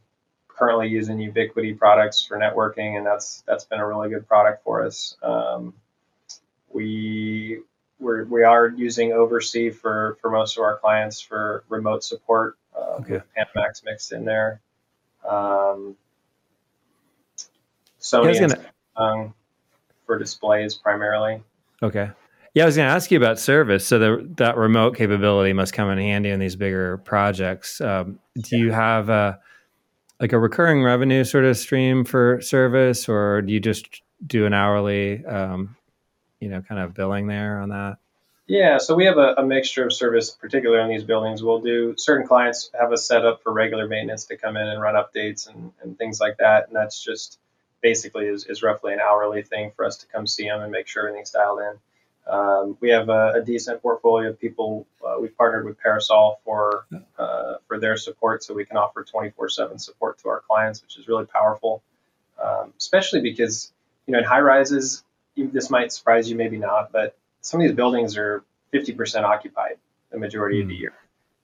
[0.47, 4.85] currently using Ubiquiti products for networking, and that's that's been a really good product for
[4.85, 5.17] us.
[5.23, 5.73] Um,
[6.71, 7.61] we
[7.99, 12.97] we're, we are using OvrC for for most of our clients for remote support uh,
[13.01, 13.21] okay.
[13.37, 14.61] Panamax mixed in there.
[15.27, 15.95] Um,
[17.99, 18.47] Sony yeah,
[18.95, 19.33] gonna...
[20.05, 21.41] for displays primarily.
[21.81, 22.11] Okay.
[22.53, 23.85] Yeah, I was going to ask you about service.
[23.85, 27.81] So the, that remote capability must come in handy in these bigger projects.
[27.81, 29.39] Um, do you have a
[30.21, 34.53] like a recurring revenue sort of stream for service, or do you just do an
[34.53, 35.75] hourly, um,
[36.39, 37.97] you know, kind of billing there on that?
[38.47, 41.41] Yeah, so we have a, a, mixture of service, particularly on these buildings.
[41.41, 44.93] We'll do certain clients have a setup for regular maintenance to come in and run
[44.93, 47.39] updates and, and things like that, and that's just
[47.81, 50.87] basically is, is roughly an hourly thing for us to come see them and make
[50.87, 52.31] sure everything's dialed in.
[52.31, 54.87] Um, we have a, a, decent portfolio of people.
[55.03, 56.85] Uh, we've partnered with Parasol for
[57.19, 61.07] uh, for their support, so we can offer 24/7 support to our clients, which is
[61.07, 61.83] really powerful.
[62.43, 63.71] Um, especially because
[64.07, 65.03] you know in high rises,
[65.35, 69.77] this might surprise you, maybe not, but some of these buildings are 50% occupied
[70.11, 70.63] the majority mm.
[70.63, 70.81] of the hmm.
[70.81, 70.93] year.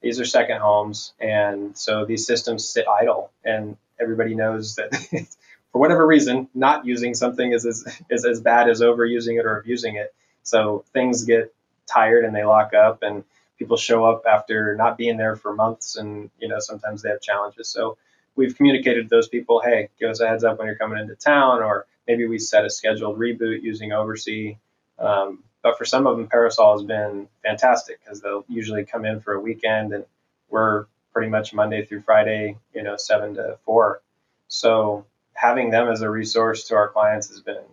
[0.01, 4.95] These are second homes, and so these systems sit idle, and everybody knows that
[5.71, 9.59] for whatever reason, not using something is as, is as bad as overusing it or
[9.59, 10.11] abusing it.
[10.41, 11.53] So things get
[11.85, 13.23] tired and they lock up, and
[13.59, 17.21] people show up after not being there for months, and you know sometimes they have
[17.21, 17.67] challenges.
[17.67, 17.99] So
[18.35, 21.13] we've communicated to those people, hey, give us a heads up when you're coming into
[21.13, 24.57] town, or maybe we set a scheduled reboot using OvrC.
[24.97, 29.19] Um, but for some of them, Parasol has been fantastic because they'll usually come in
[29.19, 30.05] for a weekend, and
[30.49, 34.01] we're pretty much Monday through Friday, you know, seven to four.
[34.47, 37.63] So having them as a resource to our clients has been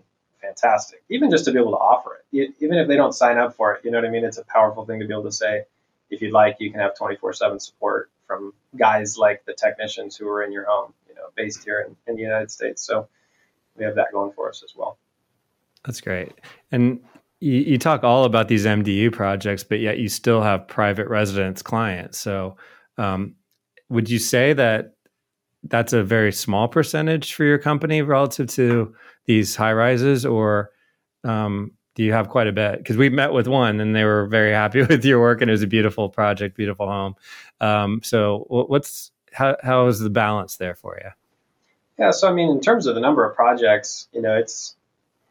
[0.40, 1.03] fantastic.
[1.09, 3.74] Even just to be able to offer it, even if they don't sign up for
[3.74, 4.24] it, you know what I mean?
[4.24, 5.64] It's a powerful thing to be able to say,
[6.11, 10.42] if you'd like, you can have 24/7 support from guys like the technicians who are
[10.42, 12.83] in your home, you know, based here in, in the United States.
[12.83, 13.09] So
[13.77, 14.98] we have that going for us as well.
[15.85, 16.33] That's great.
[16.72, 17.01] And
[17.40, 21.62] you, you talk all about these MDU projects, but yet you still have private residence
[21.62, 22.18] clients.
[22.18, 22.57] So
[22.96, 23.35] um,
[23.88, 24.94] would you say that
[25.64, 28.94] that's a very small percentage for your company relative to
[29.27, 30.70] these high rises, or
[31.24, 32.79] um, do you have quite a bit?
[32.79, 35.53] Because we met with one and they were very happy with your work, and it
[35.53, 37.14] was a beautiful project, beautiful home.
[37.61, 41.11] Um, so, what's how how is the balance there for you?
[41.98, 44.77] Yeah, so I mean, in terms of the number of projects, you know, it's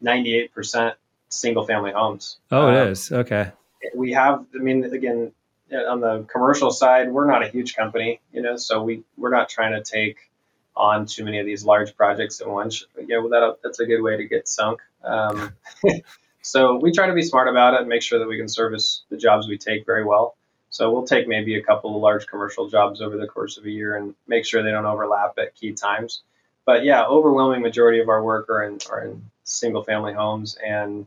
[0.00, 0.96] ninety eight percent
[1.28, 2.38] single family homes.
[2.50, 3.52] Oh, it um, is okay.
[3.94, 5.32] We have, I mean, again,
[5.72, 9.48] on the commercial side, we're not a huge company, you know, so we we're not
[9.48, 10.30] trying to take
[10.74, 12.84] on too many of these large projects at once.
[13.06, 14.80] Yeah, well, that that's a good way to get sunk.
[15.04, 15.52] Um,
[16.42, 19.02] so we try to be smart about it and make sure that we can service
[19.10, 20.36] the jobs we take very well.
[20.70, 23.70] So we'll take maybe a couple of large commercial jobs over the course of a
[23.70, 26.22] year and make sure they don't overlap at key times.
[26.66, 31.06] But yeah, overwhelming majority of our work are in are in single family homes, and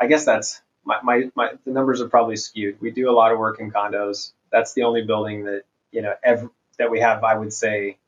[0.00, 2.80] I guess that's my, my, my the numbers are probably skewed.
[2.80, 4.32] We do a lot of work in condos.
[4.50, 7.22] That's the only building that you know every, that we have.
[7.22, 7.98] I would say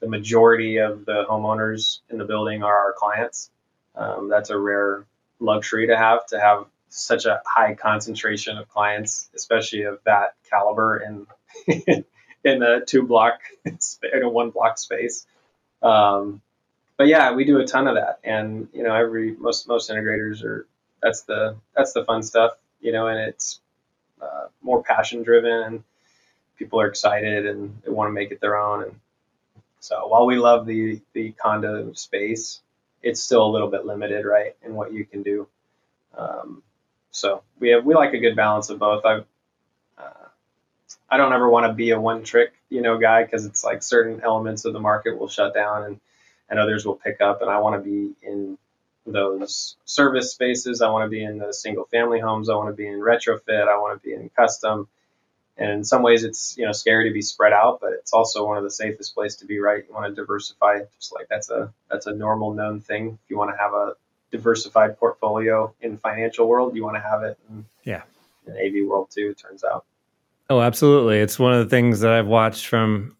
[0.00, 3.50] the majority of the homeowners in the building are our clients.
[3.94, 5.06] Um, that's a rare
[5.38, 10.98] luxury to have to have such a high concentration of clients, especially of that caliber
[10.98, 11.26] in
[12.44, 13.78] in a two block in
[14.22, 15.26] a one block space.
[15.82, 16.42] Um,
[16.96, 20.42] but yeah, we do a ton of that, and you know, every most most integrators
[20.42, 20.66] are
[21.06, 23.60] that's the that's the fun stuff, you know, and it's
[24.20, 25.84] uh, more passion driven, and
[26.58, 29.00] people are excited and they want to make it their own, and
[29.78, 32.60] so while we love the the condo space,
[33.02, 35.46] it's still a little bit limited, right, in what you can do.
[36.18, 36.62] Um,
[37.12, 39.04] so we have we like a good balance of both.
[39.04, 39.20] I
[39.96, 40.26] uh,
[41.08, 43.84] I don't ever want to be a one trick you know guy because it's like
[43.84, 46.00] certain elements of the market will shut down and
[46.50, 48.58] and others will pick up, and I want to be in
[49.06, 50.82] those service spaces.
[50.82, 52.48] I want to be in the single family homes.
[52.48, 53.68] I want to be in retrofit.
[53.68, 54.88] I want to be in custom.
[55.58, 58.46] And in some ways, it's you know scary to be spread out, but it's also
[58.46, 59.58] one of the safest places to be.
[59.58, 60.80] Right, you want to diversify.
[60.98, 63.18] Just like that's a that's a normal known thing.
[63.24, 63.94] If you want to have a
[64.30, 67.38] diversified portfolio in financial world, you want to have it.
[67.48, 68.02] In, yeah.
[68.46, 69.30] In AV world too.
[69.30, 69.86] It turns out.
[70.50, 71.18] Oh, absolutely.
[71.18, 73.16] It's one of the things that I've watched from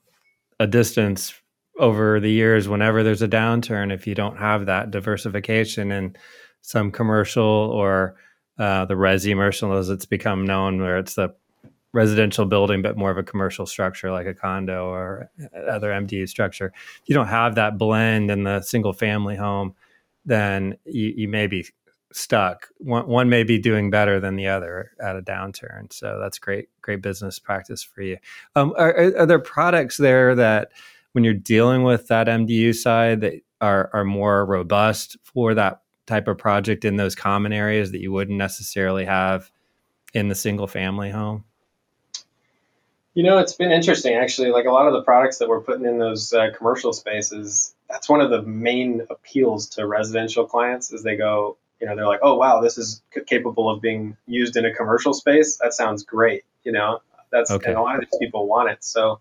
[0.60, 1.34] a distance
[1.78, 2.68] over the years.
[2.68, 6.16] Whenever there's a downturn, if you don't have that diversification in
[6.62, 8.16] some commercial or
[8.58, 11.34] uh, the resi commercial, as it's become known, where it's the
[11.92, 15.30] residential building, but more of a commercial structure like a condo or
[15.68, 16.72] other MDU structure.
[17.02, 19.74] If you don't have that blend in the single family home,
[20.24, 21.66] then you, you may be
[22.12, 22.68] stuck.
[22.78, 25.92] One, one may be doing better than the other at a downturn.
[25.92, 28.18] So that's great, great business practice for you.
[28.54, 30.72] Um, are, are there products there that
[31.16, 36.28] when you're dealing with that MDU side that are, are more robust for that type
[36.28, 39.50] of project in those common areas that you wouldn't necessarily have
[40.12, 41.42] in the single family home?
[43.14, 44.50] You know, it's been interesting actually.
[44.50, 48.10] Like a lot of the products that we're putting in those uh, commercial spaces, that's
[48.10, 52.20] one of the main appeals to residential clients is they go, you know, they're like,
[52.20, 55.56] oh wow, this is c- capable of being used in a commercial space.
[55.62, 56.44] That sounds great.
[56.62, 57.00] You know,
[57.32, 57.70] that's okay.
[57.70, 58.84] and a lot of these people want it.
[58.84, 59.20] So,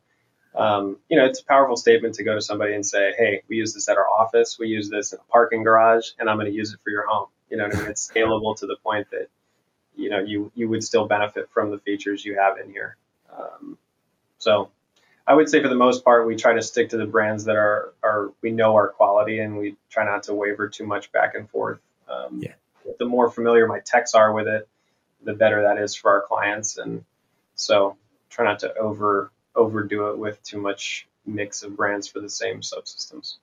[0.56, 3.58] um, you know, it's a powerful statement to go to somebody and say, hey, we
[3.58, 6.52] use this at our office, we use this in a parking garage, and I'm going
[6.52, 7.28] to use it for your home.
[7.50, 7.86] You know I mean?
[7.88, 9.28] It's scalable to the point that
[9.96, 12.98] you know you you would still benefit from the features you have in here.
[13.38, 13.78] Um,
[14.39, 14.72] so
[15.28, 17.56] I would say for the most part, we try to stick to the brands that
[17.56, 21.34] are, are we know are quality and we try not to waver too much back
[21.36, 21.80] and forth.
[22.08, 22.54] Um, yeah.
[23.00, 24.68] The more familiar my techs are with it,
[25.24, 26.78] the better that is for our clients.
[26.78, 27.04] And
[27.56, 27.98] so
[28.30, 32.62] try not to over overdo it with too much mix of brands for the same
[32.62, 33.36] subsystems.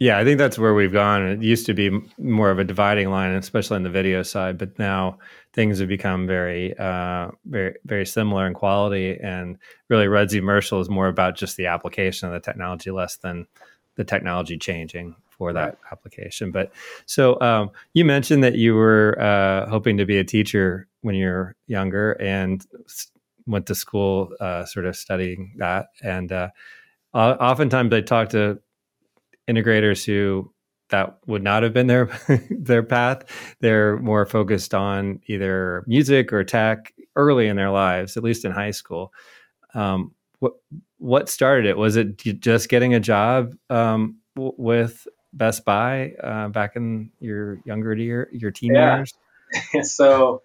[0.00, 1.26] Yeah, I think that's where we've gone.
[1.26, 4.78] It used to be more of a dividing line, especially on the video side, but
[4.78, 5.18] now
[5.52, 9.18] things have become very, uh, very, very similar in quality.
[9.20, 13.48] And really, Resi Commercial is more about just the application of the technology, less than
[13.96, 15.78] the technology changing for that right.
[15.90, 16.52] application.
[16.52, 16.72] But
[17.06, 21.56] so um, you mentioned that you were uh, hoping to be a teacher when you're
[21.66, 22.64] younger and
[23.48, 25.86] went to school, uh, sort of studying that.
[26.02, 26.50] And uh,
[27.14, 28.60] oftentimes, I talk to
[29.48, 30.52] integrators who
[30.90, 32.06] that would not have been their
[32.50, 33.24] their path.
[33.60, 38.52] They're more focused on either music or tech early in their lives, at least in
[38.52, 39.12] high school.
[39.74, 40.52] Um, what
[40.98, 41.76] what started it?
[41.76, 47.60] Was it just getting a job um, w- with Best Buy uh, back in your
[47.64, 48.96] younger year, your teen yeah.
[48.96, 49.14] years?
[49.90, 50.42] so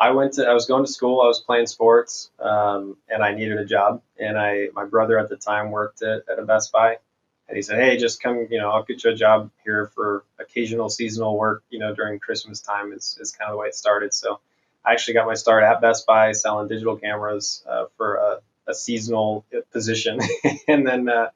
[0.00, 1.20] I went to I was going to school.
[1.20, 4.00] I was playing sports, um, and I needed a job.
[4.18, 6.96] And I my brother at the time worked at, at a Best Buy,
[7.46, 10.24] and he said, "Hey, just come, you know, I'll get you a job here for
[10.38, 13.74] occasional seasonal work, you know, during Christmas time." Is is kind of the way it
[13.74, 14.14] started.
[14.14, 14.40] So,
[14.86, 18.74] I actually got my start at Best Buy selling digital cameras uh, for a, a,
[18.74, 20.18] seasonal position,
[20.68, 21.28] and then uh,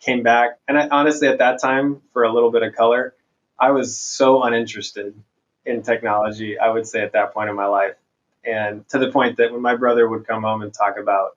[0.00, 0.58] came back.
[0.68, 3.14] And I, honestly, at that time, for a little bit of color,
[3.58, 5.14] I was so uninterested
[5.64, 6.58] in technology.
[6.58, 7.94] I would say at that point in my life,
[8.44, 11.36] and to the point that when my brother would come home and talk about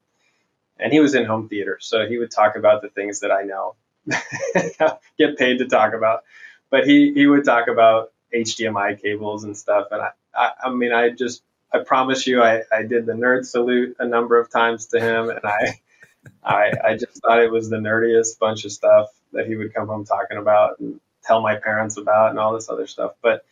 [0.78, 3.44] and he was in home theater, so he would talk about the things that I
[3.44, 3.76] know
[5.18, 6.24] get paid to talk about.
[6.70, 9.88] But he, he would talk about HDMI cables and stuff.
[9.91, 13.46] And I, I, I mean, I just, I promise you, I, I did the nerd
[13.46, 15.30] salute a number of times to him.
[15.30, 15.80] And I,
[16.44, 19.88] I, I just thought it was the nerdiest bunch of stuff that he would come
[19.88, 23.13] home talking about and tell my parents about and all this other stuff.
[23.22, 23.46] But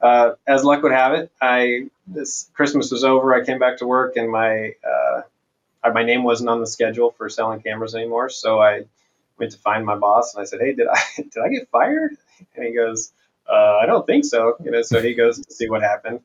[0.00, 3.34] uh, as luck would have it, I this Christmas was over.
[3.34, 5.22] I came back to work, and my uh,
[5.92, 8.28] my name wasn't on the schedule for selling cameras anymore.
[8.28, 8.84] So I
[9.38, 12.16] went to find my boss and I said, "Hey, did I did I get fired?"
[12.54, 13.12] And he goes,
[13.48, 16.20] uh, "I don't think so." You know, so he goes to see what happened,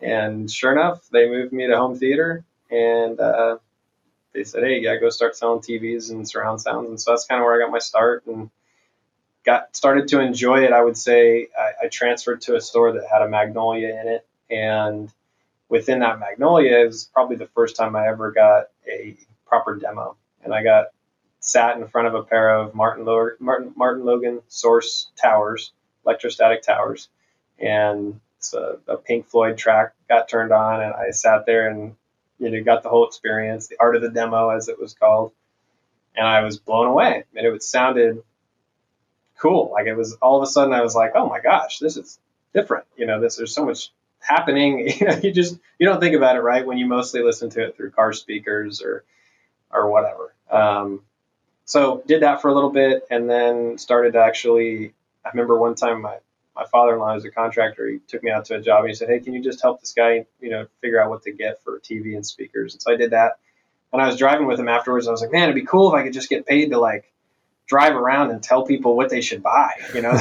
[0.00, 3.58] and sure enough, they moved me to home theater, and uh,
[4.32, 7.40] they said, "Hey, yeah, go start selling TVs and surround sounds." And so that's kind
[7.40, 8.50] of where I got my start and
[9.44, 10.72] got started to enjoy it.
[10.72, 11.48] I would say
[11.82, 15.12] I transferred to a store that had a Magnolia in it, and
[15.68, 19.16] within that Magnolia is probably the first time I ever got a
[19.46, 20.86] proper demo, and I got
[21.40, 23.04] sat in front of a pair of Martin,
[23.40, 25.72] Martin, Martin Logan source towers,
[26.04, 27.08] electrostatic towers,
[27.58, 28.20] and
[28.54, 31.96] a, Pink Floyd track got turned on, and I sat there and
[32.38, 35.32] you know got the whole experience, the art of the demo as it was called,
[36.14, 37.24] and I was blown away.
[37.34, 38.22] And it sounded
[39.42, 39.70] cool.
[39.72, 42.18] Like it was all of a sudden I was like, oh my gosh, this is
[42.54, 42.86] different.
[42.96, 44.88] You know, this there's so much happening.
[45.00, 47.64] You know, you just you don't think about it right when you mostly listen to
[47.64, 49.04] it through car speakers or
[49.70, 50.34] or whatever.
[50.50, 51.02] Um,
[51.64, 54.92] so did that for a little bit and then started to actually
[55.24, 56.16] i remember one time my,
[56.56, 59.08] my father-in-law is a contractor he took me out to a job and he said
[59.08, 61.78] hey can you just help this guy you know figure out what to get for
[61.80, 63.38] tv and speakers and so i did that
[63.92, 65.98] and i was driving with him afterwards i was like man it'd be cool if
[65.98, 67.11] i could just get paid to like
[67.72, 70.12] drive around and tell people what they should buy you know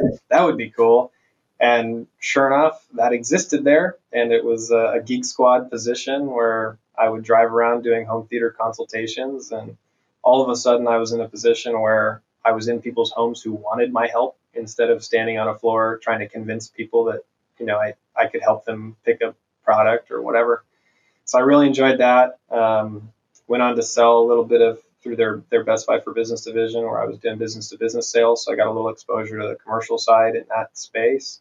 [0.30, 1.12] that would be cool
[1.60, 6.78] and sure enough that existed there and it was a, a geek squad position where
[6.98, 9.76] I would drive around doing home theater consultations, and
[10.22, 13.42] all of a sudden I was in a position where I was in people's homes
[13.42, 17.20] who wanted my help instead of standing on a floor trying to convince people that
[17.58, 19.34] you know I, I could help them pick a
[19.64, 20.64] product or whatever.
[21.24, 22.38] So I really enjoyed that.
[22.50, 23.12] Um,
[23.48, 26.42] went on to sell a little bit of through their their Best Buy for Business
[26.42, 28.44] division where I was doing business to business sales.
[28.44, 31.40] So I got a little exposure to the commercial side in that space.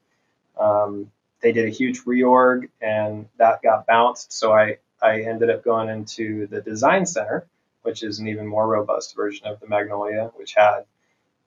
[0.59, 1.11] Um,
[1.41, 4.31] they did a huge reorg and that got bounced.
[4.31, 7.47] So I, I ended up going into the design center,
[7.81, 10.81] which is an even more robust version of the Magnolia, which had,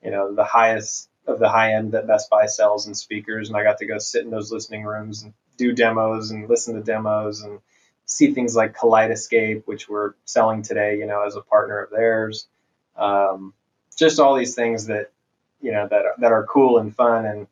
[0.03, 3.49] you know, the highest of the high end that Best Buy sells and speakers.
[3.49, 6.75] And I got to go sit in those listening rooms and do demos and listen
[6.75, 7.61] to demos and
[8.09, 12.49] see things like Kaleidoscape, which we're selling today, you know, as a partner of theirs.
[12.97, 13.53] Um,
[13.97, 15.13] just all these things that,
[15.61, 17.47] you know, that are, that are cool and fun and,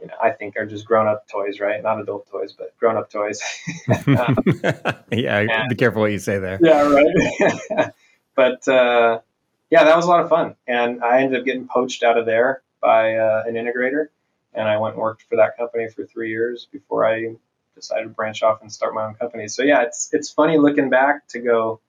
[0.00, 1.80] you know, I think are just grown up toys, right?
[1.82, 3.40] Not adult toys, but grown up toys.
[4.06, 4.38] um,
[5.12, 6.58] yeah, and, be careful what you say there.
[6.60, 7.92] Yeah, right.
[8.34, 9.20] but uh,
[9.70, 12.26] yeah, that was a lot of fun, and I ended up getting poached out of
[12.26, 14.08] there by uh, an integrator,
[14.54, 17.36] and I went and worked for that company for three years before I
[17.74, 19.48] decided to branch off and start my own company.
[19.48, 21.80] So yeah, it's it's funny looking back to go,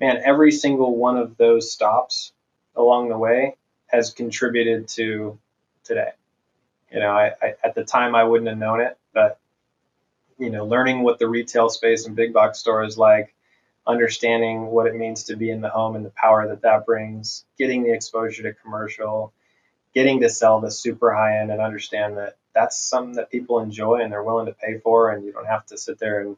[0.00, 2.32] man, every single one of those stops
[2.74, 3.56] along the way
[3.86, 5.38] has contributed to
[5.84, 6.10] today.
[6.92, 9.38] You know, I, I at the time I wouldn't have known it, but
[10.38, 13.34] you know, learning what the retail space and big box store is like,
[13.86, 17.44] understanding what it means to be in the home and the power that that brings,
[17.56, 19.32] getting the exposure to commercial,
[19.94, 24.00] getting to sell the super high end and understand that that's something that people enjoy
[24.00, 26.36] and they're willing to pay for, and you don't have to sit there and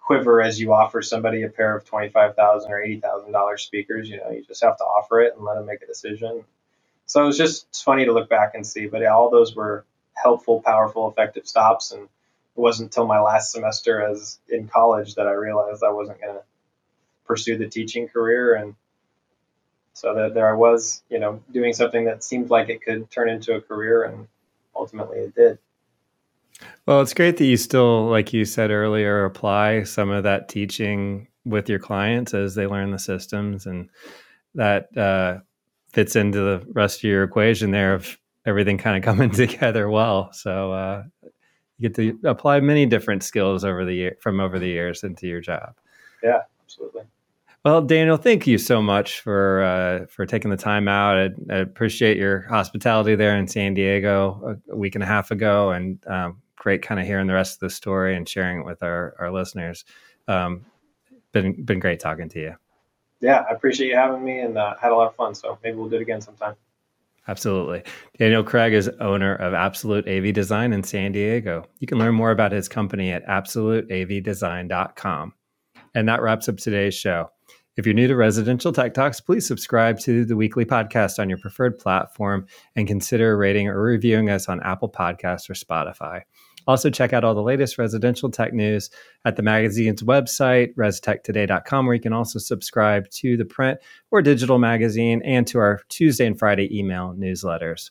[0.00, 4.08] quiver as you offer somebody a pair of twenty-five thousand or eighty thousand dollar speakers.
[4.08, 6.44] You know, you just have to offer it and let them make a decision.
[7.06, 9.84] So it was just funny to look back and see, but all those were
[10.14, 11.92] helpful, powerful, effective stops.
[11.92, 12.08] And it
[12.60, 16.42] wasn't until my last semester as in college that I realized I wasn't going to
[17.26, 18.54] pursue the teaching career.
[18.54, 18.74] And
[19.94, 23.28] so that there I was, you know, doing something that seemed like it could turn
[23.28, 24.26] into a career, and
[24.74, 25.58] ultimately it did.
[26.86, 31.28] Well, it's great that you still, like you said earlier, apply some of that teaching
[31.44, 33.88] with your clients as they learn the systems, and
[34.54, 35.38] that uh,
[35.92, 40.32] fits into the rest of your equation there of everything kind of coming together well.
[40.32, 41.04] So uh,
[41.78, 45.26] you get to apply many different skills over the year from over the years into
[45.26, 45.74] your job.
[46.22, 47.02] Yeah, absolutely.
[47.64, 51.16] Well, Daniel, thank you so much for uh, for taking the time out.
[51.16, 55.30] I, I, appreciate your hospitality there in San Diego a, a week and a half
[55.30, 58.66] ago, and um, great kind of hearing the rest of the story and sharing it
[58.66, 59.84] with our our listeners.
[60.26, 60.66] Um,
[61.30, 62.56] been been great talking to you.
[63.20, 65.36] Yeah, I appreciate you having me, and uh, had a lot of fun.
[65.36, 66.56] So maybe we'll do it again sometime.
[67.28, 67.84] Absolutely.
[68.18, 71.64] Daniel Craig is owner of Absolute AV Design in San Diego.
[71.78, 75.34] You can learn more about his company at absoluteavdesign.com.
[75.94, 77.30] And that wraps up today's show.
[77.74, 81.38] If you're new to Residential Tech Talks, please subscribe to the weekly podcast on your
[81.38, 82.46] preferred platform
[82.76, 86.20] and consider rating or reviewing us on Apple Podcasts or Spotify.
[86.66, 88.90] Also, check out all the latest residential tech news
[89.24, 93.78] at the magazine's website, restechtoday.com, where you can also subscribe to the print
[94.10, 97.90] or digital magazine and to our Tuesday and Friday email newsletters.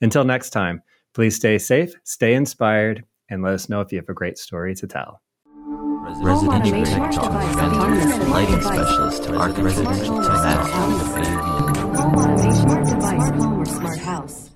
[0.00, 4.08] Until next time, please stay safe, stay inspired, and let us know if you have
[4.08, 5.20] a great story to tell
[6.16, 7.32] residential tech talk,
[8.28, 14.47] lighting specialist to residential tech, home automation, smart device, home or smart house.